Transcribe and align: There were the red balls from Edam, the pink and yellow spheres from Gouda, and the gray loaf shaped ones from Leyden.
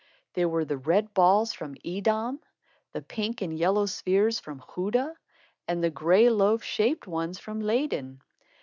There 0.33 0.49
were 0.49 0.65
the 0.65 0.79
red 0.79 1.13
balls 1.13 1.53
from 1.53 1.77
Edam, 1.85 2.39
the 2.91 3.03
pink 3.03 3.39
and 3.43 3.55
yellow 3.55 3.85
spheres 3.85 4.39
from 4.39 4.63
Gouda, 4.73 5.13
and 5.67 5.83
the 5.83 5.91
gray 5.91 6.27
loaf 6.27 6.63
shaped 6.63 7.05
ones 7.05 7.37
from 7.37 7.59
Leyden. 7.59 8.19